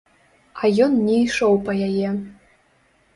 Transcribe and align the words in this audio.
А 0.61 0.69
ён 0.85 0.95
не 1.09 1.17
ішоў 1.25 1.53
па 1.67 1.75
яе. 1.89 2.09